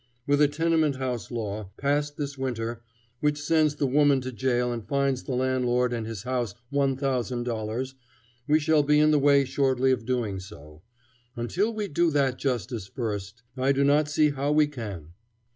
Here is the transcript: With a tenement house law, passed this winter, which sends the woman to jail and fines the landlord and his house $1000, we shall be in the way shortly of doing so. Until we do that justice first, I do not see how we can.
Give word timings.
With 0.25 0.41
a 0.41 0.47
tenement 0.47 0.95
house 0.95 1.29
law, 1.29 1.69
passed 1.77 2.17
this 2.17 2.35
winter, 2.35 2.81
which 3.19 3.39
sends 3.39 3.75
the 3.75 3.85
woman 3.85 4.19
to 4.21 4.31
jail 4.31 4.71
and 4.73 4.83
fines 4.83 5.21
the 5.21 5.35
landlord 5.35 5.93
and 5.93 6.07
his 6.07 6.23
house 6.23 6.55
$1000, 6.73 7.93
we 8.47 8.59
shall 8.59 8.81
be 8.81 8.99
in 8.99 9.11
the 9.11 9.19
way 9.19 9.45
shortly 9.45 9.91
of 9.91 10.07
doing 10.07 10.39
so. 10.39 10.81
Until 11.35 11.71
we 11.71 11.87
do 11.87 12.09
that 12.09 12.39
justice 12.39 12.87
first, 12.87 13.43
I 13.55 13.71
do 13.73 13.83
not 13.83 14.09
see 14.09 14.31
how 14.31 14.51
we 14.51 14.65
can. 14.65 15.09